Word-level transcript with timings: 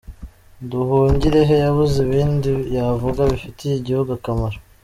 Nduhungirehe 0.63 1.55
yabuze 1.63 1.95
ibindi 2.07 2.51
yavuga 2.75 3.21
bifitiye 3.31 3.73
igihugu 3.77 4.09
akamaro?. 4.17 4.57